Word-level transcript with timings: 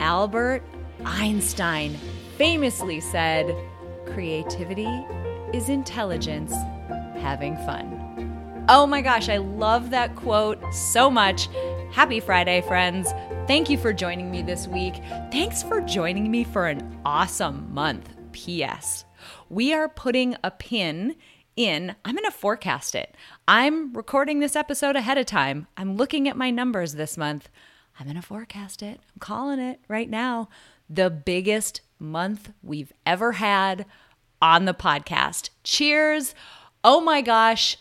Albert 0.00 0.62
Einstein 1.04 1.94
famously 2.36 3.00
said, 3.00 3.54
Creativity 4.06 5.04
is 5.52 5.68
intelligence 5.68 6.52
having 7.20 7.56
fun. 7.58 8.64
Oh 8.68 8.86
my 8.86 9.00
gosh, 9.00 9.28
I 9.28 9.38
love 9.38 9.90
that 9.90 10.14
quote 10.14 10.62
so 10.72 11.10
much. 11.10 11.48
Happy 11.90 12.20
Friday, 12.20 12.60
friends. 12.62 13.10
Thank 13.46 13.70
you 13.70 13.78
for 13.78 13.92
joining 13.92 14.30
me 14.30 14.42
this 14.42 14.68
week. 14.68 14.96
Thanks 15.32 15.62
for 15.62 15.80
joining 15.80 16.30
me 16.30 16.44
for 16.44 16.66
an 16.66 17.00
awesome 17.04 17.72
month. 17.72 18.14
P.S. 18.32 19.04
We 19.48 19.72
are 19.72 19.88
putting 19.88 20.36
a 20.44 20.50
pin 20.50 21.16
in, 21.56 21.96
I'm 22.04 22.14
going 22.14 22.24
to 22.24 22.30
forecast 22.30 22.94
it. 22.94 23.16
I'm 23.48 23.92
recording 23.94 24.38
this 24.38 24.54
episode 24.54 24.96
ahead 24.96 25.18
of 25.18 25.26
time. 25.26 25.66
I'm 25.76 25.96
looking 25.96 26.28
at 26.28 26.36
my 26.36 26.50
numbers 26.50 26.94
this 26.94 27.16
month. 27.16 27.48
I'm 27.98 28.06
going 28.06 28.16
to 28.16 28.22
forecast 28.22 28.82
it. 28.82 29.00
I'm 29.00 29.20
calling 29.20 29.58
it 29.58 29.80
right 29.88 30.08
now. 30.08 30.48
The 30.88 31.10
biggest 31.10 31.80
month 31.98 32.52
we've 32.62 32.92
ever 33.04 33.32
had 33.32 33.86
on 34.40 34.64
the 34.64 34.74
podcast. 34.74 35.50
Cheers. 35.64 36.34
Oh 36.84 37.00
my 37.00 37.20
gosh. 37.20 37.76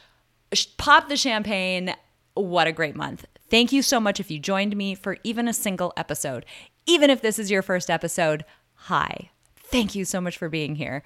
Pop 0.78 1.08
the 1.08 1.18
champagne. 1.18 1.94
What 2.34 2.68
a 2.68 2.72
great 2.72 2.96
month. 2.96 3.26
Thank 3.50 3.72
you 3.72 3.82
so 3.82 4.00
much 4.00 4.20
if 4.20 4.32
you 4.32 4.40
joined 4.40 4.76
me 4.76 4.96
for 4.96 5.18
even 5.24 5.48
a 5.48 5.54
single 5.54 5.94
episode. 5.96 6.46
Even 6.86 7.10
if 7.10 7.22
this 7.22 7.40
is 7.40 7.52
your 7.52 7.62
first 7.62 7.90
episode, 7.90 8.44
hi. 8.74 9.30
Thank 9.56 9.96
you 9.96 10.04
so 10.04 10.20
much 10.20 10.38
for 10.38 10.50
being 10.50 10.76
here. 10.76 11.04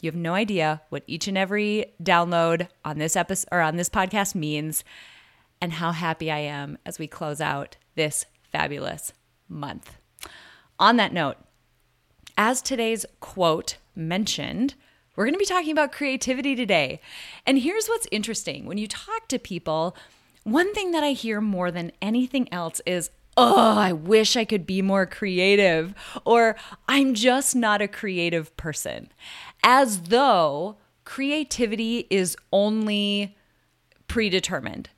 You 0.00 0.08
have 0.08 0.16
no 0.16 0.34
idea 0.34 0.82
what 0.88 1.04
each 1.06 1.28
and 1.28 1.38
every 1.38 1.86
download 2.02 2.68
on 2.84 2.98
this 2.98 3.16
episode 3.16 3.48
or 3.52 3.60
on 3.60 3.76
this 3.76 3.88
podcast 3.88 4.34
means 4.34 4.84
and 5.60 5.74
how 5.74 5.92
happy 5.92 6.30
I 6.30 6.38
am 6.38 6.76
as 6.84 6.98
we 6.98 7.06
close 7.06 7.40
out 7.40 7.76
this 7.94 8.26
fabulous 8.52 9.12
month. 9.48 9.96
On 10.78 10.96
that 10.96 11.12
note, 11.12 11.36
as 12.36 12.62
today's 12.62 13.04
quote 13.20 13.76
mentioned, 13.94 14.74
we're 15.16 15.24
going 15.24 15.34
to 15.34 15.38
be 15.38 15.44
talking 15.44 15.72
about 15.72 15.92
creativity 15.92 16.54
today. 16.54 17.00
And 17.46 17.58
here's 17.58 17.86
what's 17.86 18.06
interesting 18.10 18.66
when 18.66 18.78
you 18.78 18.86
talk 18.86 19.28
to 19.28 19.38
people, 19.38 19.96
one 20.44 20.72
thing 20.74 20.92
that 20.92 21.04
I 21.04 21.12
hear 21.12 21.40
more 21.40 21.70
than 21.70 21.92
anything 22.00 22.52
else 22.52 22.80
is, 22.86 23.10
oh, 23.36 23.78
I 23.78 23.92
wish 23.92 24.36
I 24.36 24.44
could 24.44 24.66
be 24.66 24.82
more 24.82 25.06
creative, 25.06 25.94
or 26.24 26.56
I'm 26.88 27.14
just 27.14 27.54
not 27.54 27.82
a 27.82 27.88
creative 27.88 28.56
person. 28.56 29.12
As 29.62 30.02
though 30.02 30.76
creativity 31.04 32.06
is 32.10 32.36
only 32.52 33.36
predetermined 34.08 34.88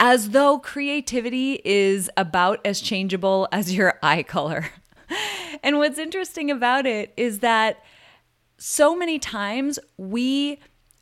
as 0.00 0.30
though 0.30 0.58
creativity 0.58 1.60
is 1.62 2.10
about 2.16 2.58
as 2.64 2.80
changeable 2.80 3.46
as 3.52 3.76
your 3.76 3.98
eye 4.02 4.22
color. 4.22 4.70
and 5.62 5.76
what's 5.76 5.98
interesting 5.98 6.50
about 6.50 6.86
it 6.86 7.12
is 7.16 7.40
that 7.40 7.84
so 8.56 8.96
many 8.96 9.18
times 9.18 9.78
we 9.98 10.58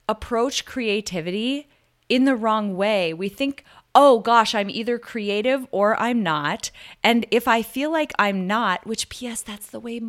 approach 0.09 0.65
creativity 0.65 1.69
in 2.09 2.25
the 2.25 2.35
wrong 2.35 2.77
way. 2.77 3.15
We 3.15 3.29
think, 3.29 3.65
oh 3.95 4.19
gosh, 4.21 4.55
I'm 4.55 4.71
either 4.71 4.99
creative 4.99 5.67
or 5.71 5.99
I'm 6.01 6.23
not. 6.23 6.71
And 7.05 7.25
if 7.31 7.47
I 7.47 7.63
feel 7.63 7.93
like 7.93 8.13
I'm 8.19 8.47
not, 8.47 8.87
which, 8.87 9.09
P.S., 9.09 9.43
that's 9.43 9.69
the 9.69 9.81
way 9.81 10.01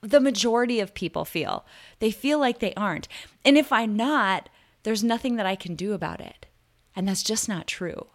the 0.00 0.20
majority 0.20 0.78
of 0.78 0.94
people 0.94 1.24
feel, 1.24 1.64
they 1.98 2.12
feel 2.12 2.38
like 2.38 2.60
they 2.60 2.74
aren't. 2.74 3.08
And 3.44 3.58
if 3.58 3.72
I'm 3.72 3.96
not, 3.96 4.48
there's 4.84 5.02
nothing 5.02 5.36
that 5.36 5.46
I 5.46 5.56
can 5.56 5.74
do 5.74 5.92
about 5.92 6.20
it. 6.20 6.46
And 6.94 7.08
that's 7.08 7.24
just 7.24 7.48
not 7.48 7.66
true. 7.66 8.06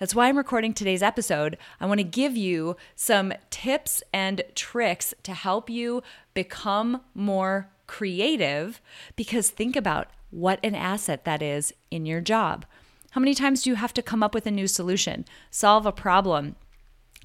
That's 0.00 0.14
why 0.14 0.28
I'm 0.30 0.38
recording 0.38 0.72
today's 0.72 1.02
episode. 1.02 1.58
I 1.78 1.84
want 1.84 1.98
to 1.98 2.04
give 2.04 2.34
you 2.34 2.74
some 2.96 3.34
tips 3.50 4.02
and 4.14 4.42
tricks 4.54 5.12
to 5.24 5.34
help 5.34 5.68
you 5.68 6.02
become 6.32 7.02
more 7.14 7.68
creative 7.86 8.80
because 9.14 9.50
think 9.50 9.76
about 9.76 10.08
what 10.30 10.58
an 10.64 10.74
asset 10.74 11.26
that 11.26 11.42
is 11.42 11.74
in 11.90 12.06
your 12.06 12.22
job. 12.22 12.64
How 13.10 13.20
many 13.20 13.34
times 13.34 13.62
do 13.62 13.68
you 13.68 13.76
have 13.76 13.92
to 13.92 14.00
come 14.00 14.22
up 14.22 14.32
with 14.32 14.46
a 14.46 14.50
new 14.50 14.66
solution, 14.66 15.26
solve 15.50 15.84
a 15.84 15.92
problem, 15.92 16.56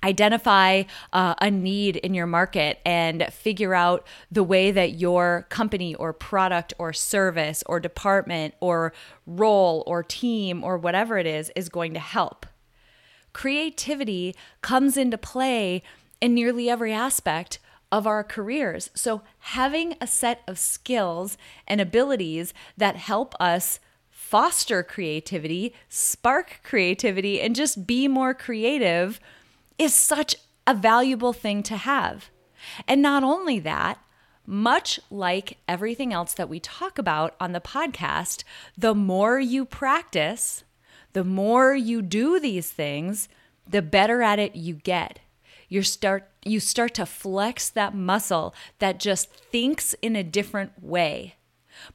identify 0.04 0.84
uh, 1.14 1.36
a 1.40 1.50
need 1.50 1.96
in 1.96 2.14
your 2.14 2.28
market 2.28 2.82
and 2.86 3.26
figure 3.32 3.74
out 3.74 4.06
the 4.30 4.44
way 4.44 4.72
that 4.72 4.96
your 4.96 5.48
company 5.48 5.96
or 5.96 6.12
product 6.12 6.74
or 6.78 6.92
service 6.92 7.64
or 7.68 7.80
department 7.80 8.54
or 8.60 8.92
role 9.26 9.82
or 9.88 10.04
team 10.04 10.62
or 10.62 10.78
whatever 10.78 11.18
it 11.18 11.26
is 11.26 11.54
is 11.56 11.70
going 11.70 11.94
to 11.94 12.02
help 12.02 12.46
creativity 13.36 14.34
comes 14.62 14.96
into 14.96 15.18
play 15.18 15.84
in 16.22 16.34
nearly 16.34 16.70
every 16.70 16.94
aspect 16.94 17.60
of 17.92 18.08
our 18.08 18.24
careers. 18.24 18.90
So, 18.96 19.24
having 19.40 19.96
a 20.00 20.08
set 20.08 20.42
of 20.48 20.58
skills 20.58 21.38
and 21.68 21.82
abilities 21.82 22.54
that 22.78 22.96
help 22.96 23.36
us 23.38 23.82
foster 24.10 24.84
creativity, 24.84 25.74
spark 25.90 26.62
creativity, 26.64 27.42
and 27.42 27.58
just 27.58 27.86
be 27.86 28.08
more 28.08 28.34
creative 28.34 29.20
is 29.78 29.94
such 29.94 30.38
a 30.66 30.74
valuable 30.74 31.34
thing 31.34 31.62
to 31.64 31.76
have. 31.76 32.30
And 32.88 33.02
not 33.02 33.22
only 33.22 33.60
that, 33.60 34.00
much 34.46 34.98
like 35.12 35.58
everything 35.68 36.14
else 36.14 36.34
that 36.36 36.48
we 36.48 36.62
talk 36.62 36.98
about 36.98 37.36
on 37.42 37.52
the 37.52 37.60
podcast, 37.60 38.46
the 38.78 38.96
more 38.96 39.42
you 39.42 39.66
practice, 39.66 40.64
the 41.16 41.24
more 41.24 41.74
you 41.74 42.02
do 42.02 42.42
these 42.42 42.70
things, 42.70 43.30
the 43.66 43.82
better 43.82 44.22
at 44.22 44.38
it 44.38 44.54
you 44.54 44.74
get. 44.74 45.20
You 45.70 45.82
start 45.82 46.30
you 46.44 46.60
start 46.60 46.94
to 46.96 47.06
flex 47.06 47.70
that 47.70 47.96
muscle 47.96 48.54
that 48.80 49.00
just 49.00 49.34
thinks 49.34 49.94
in 50.02 50.18
a 50.18 50.24
different 50.26 50.84
way. 50.84 51.36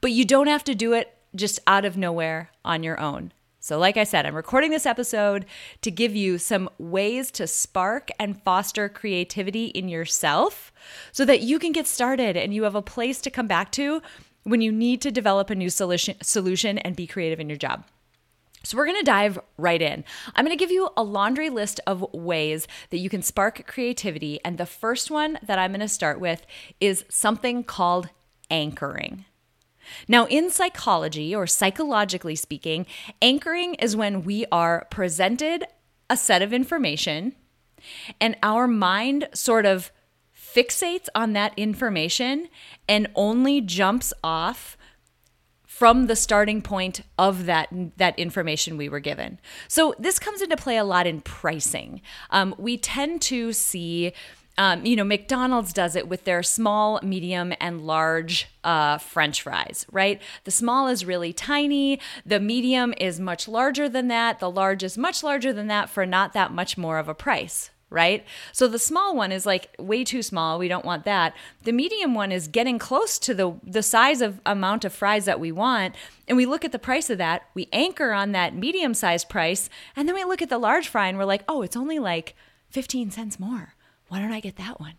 But 0.01 0.11
you 0.11 0.25
don't 0.25 0.47
have 0.47 0.63
to 0.63 0.73
do 0.73 0.93
it 0.93 1.15
just 1.35 1.59
out 1.67 1.85
of 1.85 1.95
nowhere 1.95 2.49
on 2.65 2.81
your 2.81 2.99
own. 2.99 3.31
So, 3.59 3.77
like 3.77 3.95
I 3.95 4.05
said, 4.05 4.25
I'm 4.25 4.33
recording 4.33 4.71
this 4.71 4.87
episode 4.87 5.45
to 5.83 5.91
give 5.91 6.15
you 6.15 6.39
some 6.39 6.67
ways 6.79 7.29
to 7.33 7.45
spark 7.45 8.09
and 8.19 8.41
foster 8.41 8.89
creativity 8.89 9.65
in 9.67 9.87
yourself 9.87 10.73
so 11.11 11.25
that 11.25 11.41
you 11.41 11.59
can 11.59 11.73
get 11.73 11.85
started 11.85 12.35
and 12.35 12.55
you 12.55 12.63
have 12.63 12.73
a 12.73 12.81
place 12.81 13.21
to 13.21 13.29
come 13.29 13.45
back 13.45 13.71
to 13.73 14.01
when 14.45 14.61
you 14.61 14.71
need 14.71 14.99
to 15.01 15.11
develop 15.11 15.51
a 15.51 15.55
new 15.55 15.69
solution, 15.69 16.15
solution 16.23 16.79
and 16.79 16.95
be 16.95 17.05
creative 17.05 17.39
in 17.39 17.49
your 17.49 17.57
job. 17.59 17.85
So, 18.63 18.77
we're 18.77 18.85
gonna 18.85 19.03
dive 19.03 19.39
right 19.57 19.81
in. 19.81 20.03
I'm 20.35 20.45
gonna 20.45 20.55
give 20.55 20.71
you 20.71 20.89
a 20.95 21.03
laundry 21.03 21.49
list 21.49 21.79
of 21.87 22.05
ways 22.13 22.67
that 22.91 22.99
you 22.99 23.09
can 23.09 23.21
spark 23.21 23.65
creativity. 23.65 24.39
And 24.45 24.57
the 24.57 24.65
first 24.65 25.09
one 25.09 25.39
that 25.43 25.57
I'm 25.57 25.71
gonna 25.71 25.87
start 25.87 26.19
with 26.19 26.45
is 26.79 27.05
something 27.09 27.63
called 27.63 28.09
anchoring. 28.49 29.25
Now, 30.07 30.25
in 30.27 30.49
psychology, 30.49 31.35
or 31.35 31.47
psychologically 31.47 32.35
speaking, 32.35 32.85
anchoring 33.21 33.75
is 33.75 33.95
when 33.95 34.23
we 34.23 34.45
are 34.51 34.87
presented 34.91 35.65
a 36.09 36.17
set 36.17 36.41
of 36.41 36.53
information 36.53 37.35
and 38.19 38.35
our 38.43 38.67
mind 38.67 39.27
sort 39.33 39.65
of 39.65 39.91
fixates 40.35 41.07
on 41.15 41.33
that 41.33 41.53
information 41.57 42.49
and 42.87 43.07
only 43.15 43.61
jumps 43.61 44.13
off 44.23 44.77
from 45.81 46.05
the 46.05 46.15
starting 46.15 46.61
point 46.61 47.01
of 47.17 47.47
that 47.47 47.67
that 47.97 48.19
information 48.19 48.77
we 48.77 48.87
were 48.87 48.99
given. 48.99 49.39
So 49.67 49.95
this 49.97 50.19
comes 50.19 50.39
into 50.39 50.55
play 50.55 50.77
a 50.77 50.83
lot 50.83 51.07
in 51.07 51.21
pricing. 51.21 52.03
Um, 52.29 52.53
we 52.59 52.77
tend 52.77 53.23
to 53.23 53.51
see. 53.51 54.13
Um, 54.59 54.85
you 54.85 54.95
know, 54.95 55.03
McDonald's 55.03 55.73
does 55.73 55.95
it 55.95 56.07
with 56.07 56.25
their 56.25 56.43
small, 56.43 56.99
medium, 57.01 57.53
and 57.59 57.81
large 57.81 58.47
uh, 58.63 58.99
French 58.99 59.41
fries, 59.41 59.87
right? 59.91 60.21
The 60.43 60.51
small 60.51 60.87
is 60.87 61.03
really 61.03 61.33
tiny. 61.33 61.99
The 62.27 62.39
medium 62.39 62.93
is 62.99 63.19
much 63.19 63.47
larger 63.47 63.89
than 63.89 64.07
that. 64.09 64.39
The 64.39 64.51
large 64.51 64.83
is 64.83 64.99
much 64.99 65.23
larger 65.23 65.51
than 65.51 65.65
that 65.67 65.89
for 65.89 66.05
not 66.05 66.33
that 66.33 66.51
much 66.51 66.77
more 66.77 66.99
of 66.99 67.07
a 67.07 67.15
price, 67.15 67.71
right? 67.91 68.25
So 68.51 68.67
the 68.67 68.79
small 68.79 69.15
one 69.15 69.31
is 69.31 69.45
like 69.45 69.75
way 69.77 70.03
too 70.03 70.23
small. 70.23 70.57
We 70.57 70.67
don't 70.67 70.85
want 70.85 71.05
that. 71.05 71.35
The 71.63 71.71
medium 71.71 72.15
one 72.15 72.31
is 72.31 72.47
getting 72.47 72.79
close 72.79 73.19
to 73.19 73.35
the 73.35 73.53
the 73.63 73.83
size 73.83 74.21
of 74.21 74.41
amount 74.45 74.83
of 74.83 74.93
fries 74.93 75.25
that 75.25 75.39
we 75.39 75.51
want, 75.51 75.93
and 76.27 76.35
we 76.35 76.47
look 76.47 76.65
at 76.65 76.71
the 76.71 76.79
price 76.79 77.11
of 77.11 77.19
that. 77.19 77.43
We 77.53 77.69
anchor 77.71 78.13
on 78.13 78.31
that 78.31 78.55
medium 78.55 78.95
sized 78.95 79.29
price, 79.29 79.69
and 79.95 80.07
then 80.07 80.15
we 80.15 80.23
look 80.23 80.41
at 80.41 80.49
the 80.49 80.57
large 80.57 80.87
fry 80.87 81.07
and 81.07 81.17
we're 81.19 81.25
like, 81.25 81.43
"Oh, 81.47 81.61
it's 81.61 81.77
only 81.77 81.99
like 81.99 82.35
15 82.71 83.11
cents 83.11 83.39
more. 83.39 83.75
Why 84.07 84.19
don't 84.19 84.33
I 84.33 84.39
get 84.39 84.55
that 84.55 84.79
one?" 84.79 84.95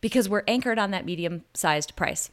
because 0.00 0.28
we're 0.28 0.44
anchored 0.46 0.78
on 0.78 0.90
that 0.90 1.04
medium 1.04 1.44
sized 1.54 1.96
price. 1.96 2.30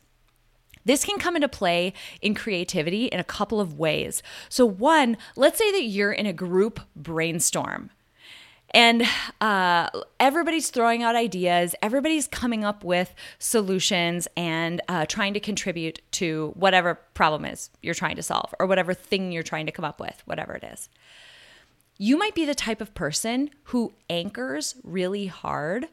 This 0.84 1.04
can 1.04 1.18
come 1.18 1.36
into 1.36 1.48
play 1.48 1.94
in 2.22 2.36
creativity 2.36 3.06
in 3.06 3.20
a 3.20 3.24
couple 3.24 3.60
of 3.60 3.74
ways. 3.74 4.22
So, 4.50 4.66
one, 4.66 5.18
let's 5.36 5.58
say 5.58 5.72
that 5.72 5.84
you're 5.84 6.12
in 6.12 6.28
a 6.28 6.34
group 6.34 6.80
brainstorm 6.96 7.90
and 8.72 9.04
uh, 9.42 9.90
everybody's 10.20 10.70
throwing 10.70 11.04
out 11.04 11.16
ideas, 11.16 11.76
everybody's 11.82 12.28
coming 12.28 12.64
up 12.64 12.84
with 12.84 13.14
solutions 13.40 14.28
and 14.36 14.82
uh, 14.88 15.06
trying 15.06 15.34
to 15.34 15.40
contribute 15.40 16.02
to 16.12 16.52
whatever 16.56 16.96
problem 17.14 17.46
is 17.46 17.70
you're 17.82 17.94
trying 17.94 18.16
to 18.16 18.24
solve 18.24 18.54
or 18.60 18.66
whatever 18.66 18.94
thing 18.94 19.32
you're 19.32 19.44
trying 19.44 19.66
to 19.66 19.72
come 19.72 19.86
up 19.86 20.00
with, 20.00 20.22
whatever 20.26 20.54
it 20.54 20.64
is. 20.64 20.90
You 21.98 22.18
might 22.18 22.36
be 22.36 22.46
the 22.46 22.56
type 22.56 22.82
of 22.82 22.94
person 22.94 23.50
who 23.66 23.94
anchors 24.10 24.76
really 24.84 25.28
hard 25.28 25.88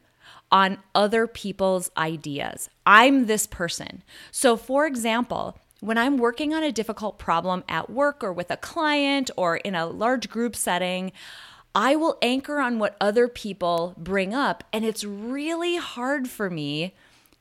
on 0.51 0.77
other 0.93 1.25
people's 1.25 1.89
ideas. 1.97 2.69
I'm 2.85 3.25
this 3.25 3.47
person. 3.47 4.03
So, 4.29 4.57
for 4.57 4.85
example, 4.85 5.57
when 5.79 5.97
I'm 5.97 6.17
working 6.17 6.53
on 6.53 6.63
a 6.63 6.71
difficult 6.71 7.17
problem 7.17 7.63
at 7.67 7.89
work 7.89 8.23
or 8.23 8.31
with 8.31 8.51
a 8.51 8.57
client 8.57 9.31
or 9.35 9.57
in 9.57 9.75
a 9.75 9.85
large 9.85 10.29
group 10.29 10.55
setting, 10.55 11.11
I 11.75 11.95
will 11.95 12.17
anchor 12.21 12.59
on 12.59 12.79
what 12.79 12.95
other 13.01 13.27
people 13.27 13.95
bring 13.97 14.33
up. 14.33 14.63
And 14.71 14.85
it's 14.85 15.03
really 15.03 15.77
hard 15.77 16.27
for 16.27 16.49
me 16.49 16.93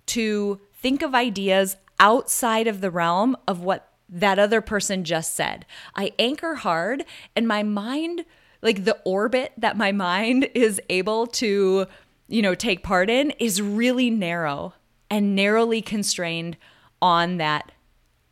to 0.06 0.60
think 0.74 1.02
of 1.02 1.14
ideas 1.14 1.76
outside 2.00 2.66
of 2.66 2.80
the 2.80 2.90
realm 2.90 3.36
of 3.46 3.60
what 3.60 3.88
that 4.08 4.38
other 4.38 4.60
person 4.60 5.04
just 5.04 5.34
said. 5.34 5.64
I 5.94 6.12
anchor 6.18 6.56
hard, 6.56 7.04
and 7.34 7.46
my 7.48 7.62
mind, 7.62 8.24
like 8.60 8.84
the 8.84 8.98
orbit 9.04 9.52
that 9.56 9.76
my 9.76 9.92
mind 9.92 10.48
is 10.54 10.80
able 10.88 11.26
to 11.28 11.86
you 12.32 12.40
know, 12.40 12.54
take 12.54 12.82
part 12.82 13.10
in 13.10 13.30
is 13.32 13.60
really 13.60 14.08
narrow 14.08 14.72
and 15.10 15.36
narrowly 15.36 15.82
constrained 15.82 16.56
on 17.02 17.36
that 17.36 17.72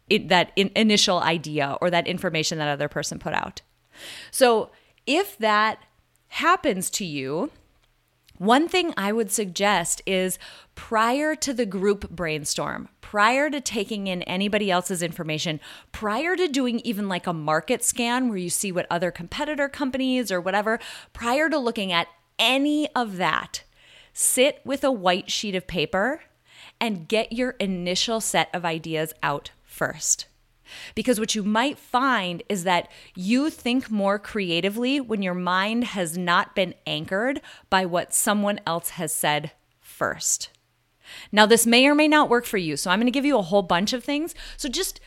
it, 0.09 0.29
that 0.29 0.53
in, 0.57 0.71
initial 0.75 1.21
idea 1.21 1.77
or 1.83 1.91
that 1.91 2.07
information 2.07 2.59
that 2.59 2.69
other 2.69 2.89
person 2.89 3.19
put 3.19 3.35
out. 3.35 3.61
So, 4.31 4.71
if 5.07 5.37
that 5.39 5.83
happens 6.31 6.91
to 6.91 7.05
you, 7.05 7.51
one 8.39 8.69
thing 8.69 8.95
I 8.97 9.13
would 9.13 9.31
suggest 9.31 10.01
is 10.07 10.39
prior 10.75 11.37
to 11.37 11.53
the 11.53 11.67
group 11.67 12.09
brainstorm, 12.09 12.89
prior 13.03 13.51
to 13.51 13.61
taking 13.61 14.07
in 14.07 14.23
anybody 14.23 14.71
else's 14.71 15.03
information, 15.03 15.61
prior 15.93 16.37
to 16.37 16.49
doing 16.49 16.81
even 16.81 17.07
like 17.07 17.27
a 17.27 17.35
market 17.35 17.85
scan 17.85 18.29
where 18.29 18.39
you 18.39 18.49
see 18.49 18.73
what 18.73 18.87
other 18.89 19.11
competitor 19.11 19.69
companies 19.69 20.33
or 20.33 20.41
whatever, 20.41 20.79
prior 21.13 21.51
to 21.51 21.59
looking 21.59 21.93
at 21.93 22.09
any 22.39 22.89
of 22.95 23.19
that, 23.19 23.63
sit 24.15 24.61
with 24.65 24.83
a 24.85 24.91
white 24.91 25.31
sheet 25.31 25.55
of 25.55 25.67
paper 25.67 26.23
and 26.81 27.09
get 27.09 27.33
your 27.33 27.51
initial 27.61 28.23
set 28.23 28.49
of 28.55 28.65
ideas 28.65 29.13
out 29.23 29.51
first. 29.63 30.27
Because 30.95 31.21
what 31.21 31.35
you 31.35 31.43
might 31.43 31.79
find 31.79 32.43
is 32.49 32.65
that 32.65 32.89
you 33.15 33.51
think 33.51 33.91
more 33.91 34.19
creatively 34.19 35.01
when 35.01 35.23
your 35.23 35.35
mind 35.35 35.85
has 35.85 36.17
not 36.17 36.55
been 36.55 36.75
anchored 36.87 37.41
by 37.69 37.85
what 37.85 38.15
someone 38.15 38.61
else 38.67 38.91
has 38.91 39.15
said 39.15 39.53
first. 39.81 40.51
Now, 41.33 41.47
this 41.47 41.67
may 41.67 41.87
or 41.87 41.95
may 41.95 42.09
not 42.09 42.29
work 42.29 42.47
for 42.47 42.59
you. 42.59 42.77
So 42.77 42.91
I'm 42.91 42.99
going 42.99 43.07
to 43.07 43.11
give 43.11 43.25
you 43.25 43.39
a 43.39 43.43
whole 43.43 43.63
bunch 43.63 43.93
of 43.93 44.05
things. 44.05 44.35
So 44.57 44.69
just 44.69 45.01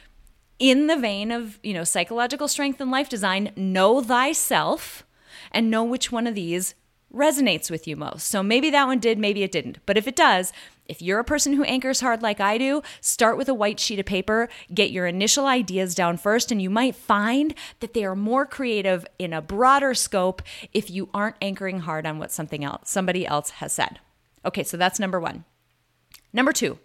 in 0.60 0.88
the 0.88 0.98
vein 0.98 1.32
of, 1.32 1.60
you 1.64 1.74
know, 1.74 1.84
psychological 1.84 2.48
strength 2.48 2.80
and 2.80 2.92
life 2.92 3.10
design, 3.10 3.52
know 3.56 4.02
thyself 4.02 5.06
and 5.52 5.72
know 5.72 5.84
which 5.84 6.12
one 6.12 6.28
of 6.28 6.36
these 6.36 6.76
resonates 7.14 7.70
with 7.70 7.88
you 7.88 7.96
most. 7.96 8.28
So 8.28 8.42
maybe 8.42 8.70
that 8.72 8.88
one 8.88 9.00
did, 9.00 9.20
maybe 9.20 9.44
it 9.44 9.52
didn't. 9.52 9.80
But 9.86 9.98
if 9.98 10.08
it 10.08 10.16
does, 10.16 10.52
if 10.88 11.02
you're 11.02 11.20
a 11.20 11.24
person 11.24 11.54
who 11.54 11.64
anchors 11.64 12.02
hard 12.02 12.22
like 12.22 12.40
I 12.40 12.58
do, 12.58 12.82
start 13.02 13.38
with 13.38 13.48
a 13.48 13.54
white 13.54 13.80
sheet 13.80 14.00
of 14.00 14.06
paper, 14.06 14.50
get 14.74 14.92
your 14.92 15.08
initial 15.08 15.46
ideas 15.46 15.96
down 15.96 16.18
first, 16.18 16.52
and 16.52 16.62
you 16.62 16.70
might 16.70 16.96
find 16.96 17.54
that 17.80 17.94
they 17.94 18.04
are 18.04 18.16
more 18.16 18.46
creative 18.46 19.06
in 19.18 19.34
a 19.34 19.42
broader 19.42 19.94
scope 19.94 20.42
if 20.74 20.90
you 20.90 21.10
aren't 21.14 21.38
anchoring 21.42 21.80
hard 21.80 22.06
on 22.06 22.20
what 22.20 22.32
something 22.32 22.64
else 22.64 22.90
somebody 22.90 23.26
else 23.26 23.52
has 23.52 23.74
said. 23.74 24.00
Okay, 24.46 24.64
so 24.64 24.76
that's 24.76 25.00
number 25.00 25.20
1. 25.20 25.46
Number 26.34 26.52
2. 26.52 26.78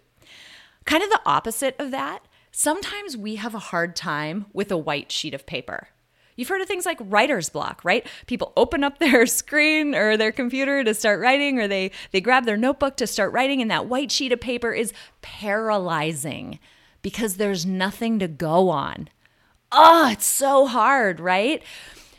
Kind 0.85 1.03
of 1.03 1.09
the 1.09 1.21
opposite 1.25 1.75
of 1.77 1.91
that, 1.91 2.23
sometimes 2.51 3.17
we 3.17 3.35
have 3.35 3.53
a 3.53 3.59
hard 3.59 3.95
time 3.95 4.45
with 4.53 4.71
a 4.71 4.77
white 4.77 5.11
sheet 5.11 5.33
of 5.33 5.45
paper. 5.45 5.89
You've 6.39 6.47
heard 6.47 6.61
of 6.61 6.69
things 6.69 6.85
like 6.85 6.97
writer's 7.01 7.49
block, 7.49 7.81
right? 7.83 8.07
People 8.25 8.53
open 8.55 8.81
up 8.81 8.97
their 8.99 9.25
screen 9.25 9.93
or 9.93 10.15
their 10.15 10.31
computer 10.31 10.85
to 10.85 10.93
start 10.93 11.19
writing, 11.19 11.59
or 11.59 11.67
they, 11.67 11.91
they 12.11 12.21
grab 12.21 12.45
their 12.45 12.55
notebook 12.55 12.95
to 12.97 13.07
start 13.07 13.33
writing, 13.33 13.61
and 13.61 13.69
that 13.69 13.87
white 13.87 14.09
sheet 14.09 14.31
of 14.31 14.39
paper 14.39 14.71
is 14.71 14.93
paralyzing 15.21 16.59
because 17.01 17.35
there's 17.35 17.65
nothing 17.65 18.19
to 18.19 18.27
go 18.29 18.69
on. 18.69 19.09
Oh, 19.71 20.09
it's 20.09 20.25
so 20.25 20.65
hard, 20.65 21.19
right? 21.19 21.61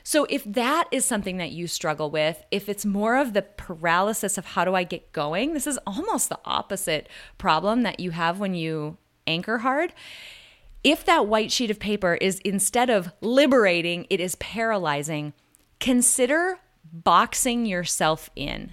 So, 0.02 0.26
if 0.28 0.44
that 0.44 0.88
is 0.90 1.04
something 1.04 1.38
that 1.38 1.52
you 1.52 1.66
struggle 1.66 2.10
with, 2.10 2.44
if 2.50 2.68
it's 2.68 2.84
more 2.84 3.16
of 3.16 3.32
the 3.32 3.42
paralysis 3.42 4.36
of 4.36 4.44
how 4.44 4.64
do 4.64 4.74
I 4.74 4.84
get 4.84 5.12
going, 5.12 5.54
this 5.54 5.66
is 5.66 5.78
almost 5.86 6.28
the 6.28 6.40
opposite 6.44 7.08
problem 7.38 7.82
that 7.82 8.00
you 8.00 8.10
have 8.10 8.38
when 8.38 8.54
you 8.54 8.98
anchor 9.26 9.58
hard 9.58 9.92
if 10.82 11.04
that 11.04 11.26
white 11.26 11.52
sheet 11.52 11.70
of 11.70 11.78
paper 11.78 12.14
is 12.14 12.38
instead 12.40 12.90
of 12.90 13.12
liberating, 13.20 14.06
it 14.10 14.20
is 14.20 14.34
paralyzing, 14.36 15.32
consider 15.78 16.58
boxing 16.92 17.66
yourself 17.66 18.30
in. 18.34 18.72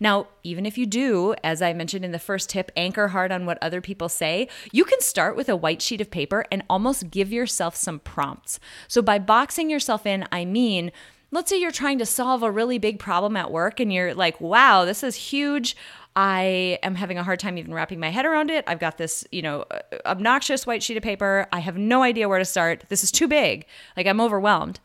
Now, 0.00 0.28
even 0.42 0.66
if 0.66 0.76
you 0.76 0.86
do, 0.86 1.34
as 1.42 1.62
I 1.62 1.72
mentioned 1.72 2.04
in 2.04 2.12
the 2.12 2.18
first 2.18 2.50
tip, 2.50 2.70
anchor 2.76 3.08
hard 3.08 3.32
on 3.32 3.46
what 3.46 3.58
other 3.62 3.80
people 3.80 4.08
say, 4.08 4.48
you 4.72 4.84
can 4.84 5.00
start 5.00 5.36
with 5.36 5.48
a 5.48 5.56
white 5.56 5.80
sheet 5.80 6.00
of 6.00 6.10
paper 6.10 6.44
and 6.50 6.64
almost 6.68 7.10
give 7.10 7.32
yourself 7.32 7.76
some 7.76 8.00
prompts. 8.00 8.60
So, 8.86 9.00
by 9.02 9.18
boxing 9.18 9.70
yourself 9.70 10.04
in, 10.04 10.26
I 10.32 10.44
mean, 10.44 10.92
let's 11.30 11.50
say 11.50 11.60
you're 11.60 11.70
trying 11.70 11.98
to 11.98 12.06
solve 12.06 12.42
a 12.42 12.50
really 12.50 12.78
big 12.78 12.98
problem 12.98 13.36
at 13.36 13.50
work 13.50 13.80
and 13.80 13.92
you're 13.92 14.14
like, 14.14 14.40
wow, 14.40 14.84
this 14.84 15.02
is 15.02 15.14
huge. 15.14 15.76
I 16.18 16.80
am 16.82 16.96
having 16.96 17.16
a 17.16 17.22
hard 17.22 17.38
time 17.38 17.58
even 17.58 17.72
wrapping 17.72 18.00
my 18.00 18.10
head 18.10 18.26
around 18.26 18.50
it. 18.50 18.64
I've 18.66 18.80
got 18.80 18.98
this, 18.98 19.24
you 19.30 19.40
know, 19.40 19.60
uh, 19.70 19.78
obnoxious 20.04 20.66
white 20.66 20.82
sheet 20.82 20.96
of 20.96 21.02
paper. 21.04 21.46
I 21.52 21.60
have 21.60 21.78
no 21.78 22.02
idea 22.02 22.28
where 22.28 22.40
to 22.40 22.44
start. 22.44 22.82
This 22.88 23.04
is 23.04 23.12
too 23.12 23.28
big. 23.28 23.66
Like 23.96 24.08
I'm 24.08 24.20
overwhelmed. 24.20 24.80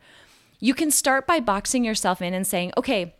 You 0.60 0.74
can 0.74 0.92
start 0.92 1.26
by 1.26 1.40
boxing 1.40 1.84
yourself 1.84 2.22
in 2.22 2.34
and 2.34 2.46
saying, 2.46 2.70
okay, 2.76 3.16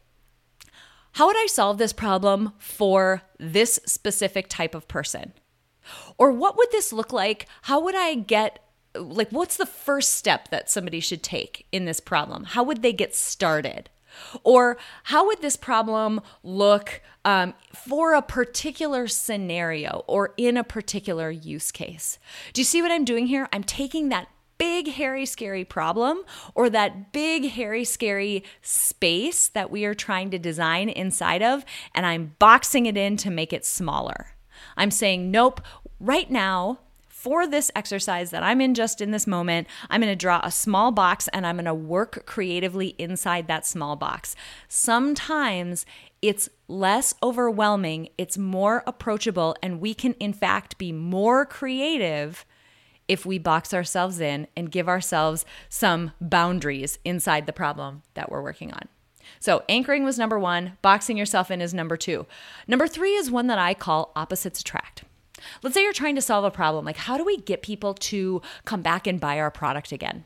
how 1.15 1.27
would 1.27 1.37
I 1.37 1.47
solve 1.47 1.79
this 1.79 1.93
problem 1.93 2.53
for 2.57 3.23
this 3.41 3.81
specific 3.85 4.47
type 4.49 4.77
of 4.77 4.87
person? 4.87 5.33
Or 6.17 6.31
what 6.31 6.57
would 6.57 6.71
this 6.71 6.93
look 6.93 7.13
like? 7.13 7.49
How 7.63 7.81
would 7.81 7.97
I 7.97 8.15
get 8.15 8.61
like 8.97 9.31
what's 9.31 9.57
the 9.57 9.67
first 9.67 10.15
step 10.15 10.51
that 10.51 10.71
somebody 10.71 11.01
should 11.01 11.25
take 11.25 11.67
in 11.73 11.85
this 11.85 11.99
problem? 11.99 12.45
How 12.45 12.63
would 12.63 12.81
they 12.81 12.93
get 12.93 13.13
started? 13.13 13.91
Or 14.43 14.77
how 15.05 15.27
would 15.27 15.41
this 15.41 15.57
problem 15.57 16.21
look 16.43 17.03
um, 17.25 17.55
for 17.73 18.15
a 18.15 18.23
particular 18.23 19.07
scenario 19.09 20.05
or 20.07 20.35
in 20.37 20.57
a 20.57 20.65
particular 20.65 21.31
use 21.31 21.71
case? 21.71 22.19
Do 22.53 22.61
you 22.61 22.65
see 22.65 22.83
what 22.83 22.93
I'm 22.93 23.05
doing 23.05 23.27
here? 23.27 23.49
I'm 23.53 23.65
taking 23.65 24.09
that 24.11 24.29
big, 24.59 24.89
hairy, 24.89 25.27
scary 25.27 25.65
problem 25.65 26.23
or 26.55 26.71
that 26.71 27.13
big, 27.13 27.51
hairy, 27.51 27.85
scary 27.85 28.45
space 28.63 29.49
that 29.49 29.71
we 29.71 29.85
are 29.85 29.95
trying 29.95 30.31
to 30.31 30.39
design 30.39 30.89
inside 30.89 31.43
of, 31.43 31.65
and 31.95 32.07
I'm 32.07 32.35
boxing 32.39 32.87
it 32.87 32.97
in 32.97 33.17
to 33.19 33.31
make 33.31 33.53
it 33.53 33.65
smaller. 33.65 34.29
I'm 34.77 34.91
saying, 34.91 35.31
nope, 35.31 35.61
right 35.99 36.31
now, 36.31 36.79
for 37.25 37.47
this 37.47 37.71
exercise 37.75 38.29
that 38.33 38.43
I'm 38.43 38.61
in 38.61 38.75
just 38.75 39.01
in 39.01 39.11
this 39.11 39.27
moment, 39.27 39.67
I'm 39.89 40.03
going 40.03 40.13
to 40.13 40.15
draw 40.15 40.43
a 40.45 40.51
small 40.51 40.93
box 40.93 41.27
and 41.29 41.47
I'm 41.47 41.57
going 41.57 41.65
to 41.65 41.73
work 41.73 42.27
creatively 42.27 42.89
inside 42.99 43.47
that 43.49 43.65
small 43.65 43.97
box. 43.97 44.37
Sometimes 44.69 45.87
it's 46.21 46.51
less 46.69 47.15
overwhelming, 47.23 48.11
it's 48.19 48.37
more 48.37 48.83
approachable, 48.87 49.57
and 49.63 49.81
we 49.81 49.95
can, 49.95 50.13
in 50.21 50.35
fact, 50.35 50.77
be 50.77 50.93
more 50.93 51.47
creative 51.47 52.45
if 53.09 53.25
we 53.25 53.39
box 53.39 53.73
ourselves 53.73 54.21
in 54.21 54.47
and 54.55 54.71
give 54.71 54.87
ourselves 54.87 55.47
some 55.71 56.13
boundaries 56.21 56.99
inside 57.07 57.47
the 57.47 57.55
problem 57.55 58.03
that 58.13 58.31
we're 58.31 58.43
working 58.43 58.71
on. 58.71 58.87
So, 59.41 59.63
anchoring 59.67 60.05
was 60.05 60.19
number 60.19 60.39
one, 60.39 60.77
boxing 60.83 61.17
yourself 61.17 61.51
in 61.51 61.63
is 61.63 61.73
number 61.73 61.97
two. 61.97 62.27
Number 62.69 62.87
three 62.87 63.15
is 63.15 63.31
one 63.31 63.47
that 63.47 63.59
I 63.59 63.73
call 63.73 64.13
opposites 64.15 64.61
attract. 64.61 65.05
Let's 65.63 65.75
say 65.75 65.83
you're 65.83 65.93
trying 65.93 66.15
to 66.15 66.23
solve 66.23 66.45
a 66.45 66.51
problem. 66.51 66.85
Like, 66.85 66.97
how 66.97 67.17
do 67.17 67.25
we 67.25 67.39
get 67.39 67.63
people 67.63 67.95
to 67.95 68.41
come 68.65 68.83
back 68.83 69.07
and 69.07 69.21
buy 69.21 69.39
our 69.39 69.51
product 69.51 69.93
again? 69.93 70.25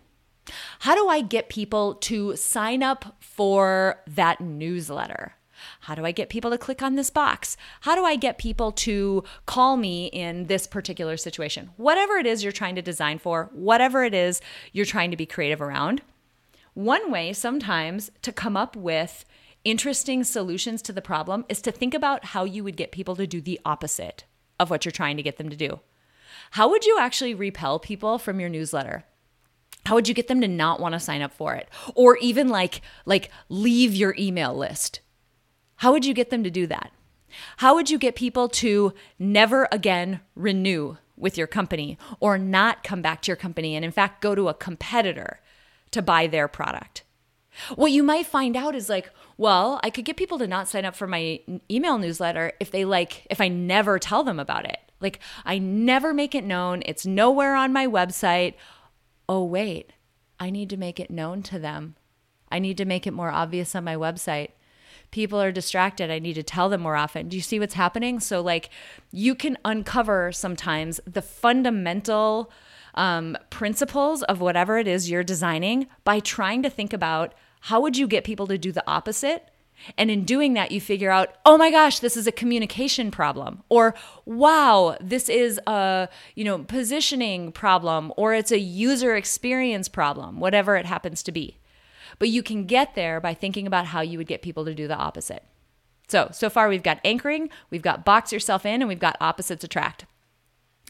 How 0.80 0.94
do 0.94 1.08
I 1.08 1.20
get 1.20 1.48
people 1.48 1.94
to 1.94 2.36
sign 2.36 2.82
up 2.82 3.16
for 3.20 4.00
that 4.06 4.40
newsletter? 4.40 5.34
How 5.80 5.94
do 5.94 6.04
I 6.04 6.12
get 6.12 6.28
people 6.28 6.50
to 6.50 6.58
click 6.58 6.82
on 6.82 6.94
this 6.94 7.10
box? 7.10 7.56
How 7.80 7.94
do 7.94 8.04
I 8.04 8.16
get 8.16 8.38
people 8.38 8.70
to 8.72 9.24
call 9.46 9.76
me 9.76 10.06
in 10.06 10.46
this 10.46 10.66
particular 10.66 11.16
situation? 11.16 11.70
Whatever 11.76 12.16
it 12.16 12.26
is 12.26 12.42
you're 12.42 12.52
trying 12.52 12.76
to 12.76 12.82
design 12.82 13.18
for, 13.18 13.50
whatever 13.52 14.04
it 14.04 14.14
is 14.14 14.40
you're 14.72 14.86
trying 14.86 15.10
to 15.10 15.16
be 15.16 15.26
creative 15.26 15.60
around. 15.60 16.02
One 16.74 17.10
way 17.10 17.32
sometimes 17.32 18.10
to 18.22 18.32
come 18.32 18.56
up 18.56 18.76
with 18.76 19.24
interesting 19.64 20.22
solutions 20.22 20.80
to 20.82 20.92
the 20.92 21.02
problem 21.02 21.44
is 21.48 21.60
to 21.62 21.72
think 21.72 21.92
about 21.92 22.26
how 22.26 22.44
you 22.44 22.62
would 22.62 22.76
get 22.76 22.92
people 22.92 23.16
to 23.16 23.26
do 23.26 23.40
the 23.40 23.60
opposite 23.64 24.24
of 24.58 24.70
what 24.70 24.84
you're 24.84 24.92
trying 24.92 25.16
to 25.16 25.22
get 25.22 25.36
them 25.36 25.48
to 25.48 25.56
do. 25.56 25.80
How 26.52 26.68
would 26.70 26.84
you 26.84 26.98
actually 26.98 27.34
repel 27.34 27.78
people 27.78 28.18
from 28.18 28.40
your 28.40 28.48
newsletter? 28.48 29.04
How 29.86 29.94
would 29.94 30.08
you 30.08 30.14
get 30.14 30.28
them 30.28 30.40
to 30.40 30.48
not 30.48 30.80
want 30.80 30.94
to 30.94 31.00
sign 31.00 31.22
up 31.22 31.32
for 31.32 31.54
it 31.54 31.68
or 31.94 32.18
even 32.18 32.48
like 32.48 32.82
like 33.06 33.30
leave 33.48 33.94
your 33.94 34.14
email 34.18 34.54
list? 34.54 35.00
How 35.76 35.92
would 35.92 36.04
you 36.04 36.14
get 36.14 36.30
them 36.30 36.44
to 36.44 36.50
do 36.50 36.66
that? 36.66 36.92
How 37.58 37.74
would 37.74 37.90
you 37.90 37.98
get 37.98 38.14
people 38.14 38.48
to 38.48 38.92
never 39.18 39.68
again 39.70 40.20
renew 40.34 40.96
with 41.16 41.36
your 41.36 41.46
company 41.46 41.98
or 42.20 42.38
not 42.38 42.84
come 42.84 43.02
back 43.02 43.22
to 43.22 43.28
your 43.28 43.36
company 43.36 43.76
and 43.76 43.84
in 43.84 43.90
fact 43.90 44.20
go 44.20 44.34
to 44.34 44.48
a 44.48 44.54
competitor 44.54 45.40
to 45.90 46.02
buy 46.02 46.26
their 46.26 46.48
product? 46.48 47.02
What 47.74 47.92
you 47.92 48.02
might 48.02 48.26
find 48.26 48.56
out 48.56 48.74
is 48.74 48.88
like, 48.88 49.10
well, 49.36 49.80
I 49.82 49.90
could 49.90 50.04
get 50.04 50.16
people 50.16 50.38
to 50.38 50.46
not 50.46 50.68
sign 50.68 50.84
up 50.84 50.96
for 50.96 51.06
my 51.06 51.40
email 51.70 51.98
newsletter 51.98 52.52
if 52.60 52.70
they 52.70 52.84
like, 52.84 53.26
if 53.30 53.40
I 53.40 53.48
never 53.48 53.98
tell 53.98 54.24
them 54.24 54.40
about 54.40 54.64
it. 54.64 54.78
Like, 55.00 55.20
I 55.44 55.58
never 55.58 56.12
make 56.12 56.34
it 56.34 56.44
known. 56.44 56.82
It's 56.86 57.06
nowhere 57.06 57.54
on 57.54 57.72
my 57.72 57.86
website. 57.86 58.54
Oh, 59.28 59.44
wait, 59.44 59.92
I 60.40 60.50
need 60.50 60.70
to 60.70 60.76
make 60.76 60.98
it 60.98 61.10
known 61.10 61.42
to 61.44 61.58
them. 61.58 61.94
I 62.50 62.58
need 62.58 62.76
to 62.78 62.84
make 62.84 63.06
it 63.06 63.12
more 63.12 63.30
obvious 63.30 63.74
on 63.74 63.84
my 63.84 63.94
website. 63.94 64.50
People 65.10 65.40
are 65.40 65.52
distracted. 65.52 66.10
I 66.10 66.18
need 66.18 66.34
to 66.34 66.42
tell 66.42 66.68
them 66.68 66.80
more 66.80 66.96
often. 66.96 67.28
Do 67.28 67.36
you 67.36 67.42
see 67.42 67.60
what's 67.60 67.74
happening? 67.74 68.20
So, 68.20 68.40
like, 68.40 68.70
you 69.10 69.34
can 69.34 69.56
uncover 69.64 70.32
sometimes 70.32 71.00
the 71.06 71.22
fundamental 71.22 72.50
um, 72.94 73.36
principles 73.50 74.22
of 74.24 74.40
whatever 74.40 74.78
it 74.78 74.88
is 74.88 75.10
you're 75.10 75.22
designing 75.22 75.86
by 76.04 76.20
trying 76.20 76.62
to 76.62 76.70
think 76.70 76.92
about 76.92 77.34
how 77.62 77.80
would 77.80 77.96
you 77.96 78.06
get 78.06 78.24
people 78.24 78.46
to 78.46 78.58
do 78.58 78.72
the 78.72 78.84
opposite? 78.86 79.50
And 79.96 80.10
in 80.10 80.24
doing 80.24 80.54
that, 80.54 80.72
you 80.72 80.80
figure 80.80 81.10
out, 81.10 81.36
oh 81.46 81.56
my 81.56 81.70
gosh, 81.70 82.00
this 82.00 82.16
is 82.16 82.26
a 82.26 82.32
communication 82.32 83.10
problem, 83.10 83.62
or 83.68 83.94
wow, 84.24 84.96
this 85.00 85.28
is 85.28 85.60
a 85.66 86.08
you 86.34 86.44
know 86.44 86.58
positioning 86.64 87.52
problem, 87.52 88.12
or 88.16 88.34
it's 88.34 88.50
a 88.50 88.58
user 88.58 89.14
experience 89.14 89.88
problem, 89.88 90.40
whatever 90.40 90.76
it 90.76 90.86
happens 90.86 91.22
to 91.22 91.32
be. 91.32 91.58
But 92.18 92.28
you 92.28 92.42
can 92.42 92.66
get 92.66 92.94
there 92.94 93.20
by 93.20 93.34
thinking 93.34 93.66
about 93.66 93.86
how 93.86 94.00
you 94.00 94.18
would 94.18 94.26
get 94.26 94.42
people 94.42 94.64
to 94.64 94.74
do 94.74 94.88
the 94.88 94.96
opposite. 94.96 95.44
So, 96.08 96.30
so 96.32 96.50
far 96.50 96.68
we've 96.68 96.82
got 96.82 97.00
anchoring, 97.04 97.50
we've 97.70 97.82
got 97.82 98.04
box 98.04 98.32
yourself 98.32 98.66
in, 98.66 98.82
and 98.82 98.88
we've 98.88 98.98
got 98.98 99.16
opposites 99.20 99.62
attract. 99.62 100.06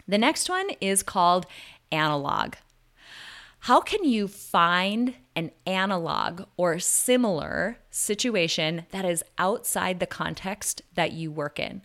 The 0.07 0.19
next 0.19 0.49
one 0.49 0.71
is 0.81 1.03
called 1.03 1.45
analog. 1.93 2.55
How 3.61 3.81
can 3.81 4.05
you 4.05 4.29
find 4.29 5.15
an 5.35 5.51
analog 5.67 6.43
or 6.57 6.79
similar 6.79 7.79
situation 7.91 8.87
that 8.91 9.05
is 9.05 9.25
outside 9.37 10.01
the 10.01 10.07
context 10.07 10.83
that 10.95 11.13
you 11.13 11.31
work 11.31 11.59
in? 11.59 11.83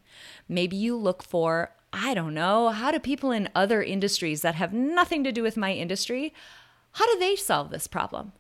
Maybe 0.48 0.77
you 0.77 0.96
look 0.96 1.24
for, 1.24 1.72
I 1.92 2.13
don't 2.13 2.34
know, 2.34 2.70
how 2.70 2.92
do 2.92 3.00
people 3.00 3.32
in 3.32 3.50
other 3.56 3.82
industries 3.82 4.42
that 4.44 4.56
have 4.56 4.72
nothing 4.72 5.24
to 5.24 5.32
do 5.32 5.44
with 5.44 5.58
my 5.58 5.74
industry, 5.74 6.34
how 6.94 7.12
do 7.12 7.20
they 7.20 7.36
solve 7.36 7.72
this 7.72 7.88
problem? 7.88 8.34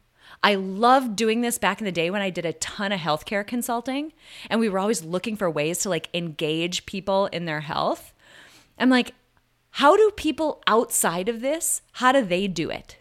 I 0.43 0.55
loved 0.55 1.15
doing 1.15 1.41
this 1.41 1.57
back 1.57 1.81
in 1.81 1.85
the 1.85 1.91
day 1.91 2.09
when 2.09 2.21
I 2.21 2.29
did 2.29 2.45
a 2.45 2.53
ton 2.53 2.91
of 2.91 2.99
healthcare 2.99 3.45
consulting 3.45 4.13
and 4.49 4.59
we 4.59 4.69
were 4.69 4.79
always 4.79 5.03
looking 5.03 5.35
for 5.35 5.49
ways 5.49 5.79
to 5.79 5.89
like 5.89 6.09
engage 6.13 6.85
people 6.85 7.27
in 7.27 7.45
their 7.45 7.61
health. 7.61 8.13
I'm 8.77 8.89
like, 8.89 9.13
how 9.71 9.97
do 9.97 10.11
people 10.15 10.61
outside 10.67 11.29
of 11.29 11.41
this, 11.41 11.81
how 11.93 12.11
do 12.11 12.23
they 12.23 12.47
do 12.47 12.69
it? 12.69 12.97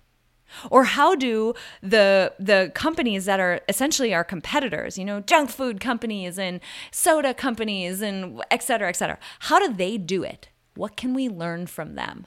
Or 0.71 0.85
how 0.85 1.15
do 1.15 1.55
the 1.83 2.33
the 2.39 2.71
companies 2.75 3.25
that 3.25 3.41
are 3.41 3.61
essentially 3.69 4.15
our 4.15 4.25
competitors, 4.25 4.99
you 4.99 5.05
know, 5.05 5.21
junk 5.21 5.51
food 5.51 5.81
companies 5.81 6.39
and 6.39 6.61
soda 6.91 7.35
companies 7.35 8.01
and 8.01 8.43
et 8.51 8.63
cetera, 8.63 8.89
et 8.89 8.97
cetera, 8.97 9.19
how 9.41 9.59
do 9.59 9.73
they 9.73 9.99
do 9.99 10.23
it? 10.23 10.49
What 10.75 10.97
can 10.97 11.15
we 11.15 11.29
learn 11.29 11.67
from 11.67 11.95
them? 11.95 12.27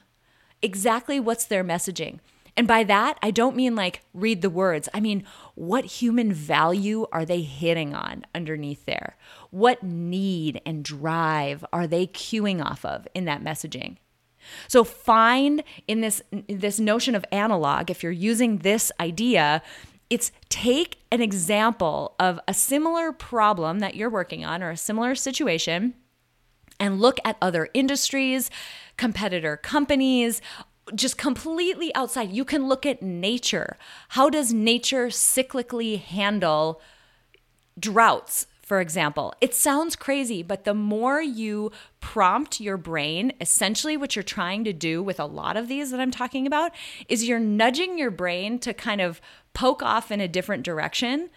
Exactly 0.62 1.20
what's 1.20 1.44
their 1.44 1.64
messaging? 1.64 2.20
And 2.56 2.66
by 2.66 2.84
that, 2.84 3.18
I 3.22 3.30
don't 3.30 3.54
mean 3.54 3.74
like 3.76 4.02
read 4.14 4.40
the 4.40 4.48
words. 4.48 4.88
I 4.94 5.00
mean, 5.00 5.24
what 5.54 5.84
human 5.84 6.32
value 6.32 7.06
are 7.12 7.26
they 7.26 7.42
hitting 7.42 7.94
on 7.94 8.24
underneath 8.34 8.86
there? 8.86 9.16
What 9.50 9.82
need 9.82 10.62
and 10.64 10.82
drive 10.82 11.64
are 11.72 11.86
they 11.86 12.06
cueing 12.06 12.64
off 12.64 12.84
of 12.84 13.06
in 13.14 13.26
that 13.26 13.44
messaging? 13.44 13.98
So 14.68 14.84
find 14.84 15.62
in 15.86 16.00
this 16.00 16.22
this 16.48 16.78
notion 16.78 17.14
of 17.14 17.24
analog 17.32 17.90
if 17.90 18.02
you're 18.02 18.12
using 18.12 18.58
this 18.58 18.92
idea 19.00 19.62
it's 20.08 20.30
take 20.48 20.98
an 21.10 21.20
example 21.20 22.14
of 22.20 22.38
a 22.46 22.54
similar 22.54 23.12
problem 23.12 23.80
that 23.80 23.96
you're 23.96 24.10
working 24.10 24.44
on 24.44 24.62
or 24.62 24.70
a 24.70 24.76
similar 24.76 25.14
situation 25.14 25.94
and 26.78 27.00
look 27.00 27.18
at 27.24 27.36
other 27.40 27.68
industries, 27.74 28.50
competitor 28.96 29.56
companies, 29.56 30.40
just 30.94 31.18
completely 31.18 31.92
outside. 31.94 32.30
You 32.30 32.44
can 32.44 32.68
look 32.68 32.86
at 32.86 33.02
nature. 33.02 33.76
How 34.10 34.30
does 34.30 34.52
nature 34.52 35.08
cyclically 35.08 36.00
handle 36.00 36.80
droughts, 37.78 38.46
for 38.66 38.80
example. 38.80 39.32
It 39.40 39.54
sounds 39.54 39.94
crazy, 39.94 40.42
but 40.42 40.64
the 40.64 40.74
more 40.74 41.22
you 41.22 41.70
prompt 42.00 42.60
your 42.60 42.76
brain, 42.76 43.32
essentially 43.40 43.96
what 43.96 44.16
you're 44.16 44.24
trying 44.24 44.64
to 44.64 44.72
do 44.72 45.04
with 45.04 45.20
a 45.20 45.24
lot 45.24 45.56
of 45.56 45.68
these 45.68 45.92
that 45.92 46.00
I'm 46.00 46.10
talking 46.10 46.48
about 46.48 46.72
is 47.08 47.28
you're 47.28 47.38
nudging 47.38 47.96
your 47.96 48.10
brain 48.10 48.58
to 48.58 48.74
kind 48.74 49.00
of 49.00 49.20
poke 49.54 49.84
off 49.84 50.10
in 50.10 50.20
a 50.20 50.26
different 50.26 50.64
direction 50.64 51.30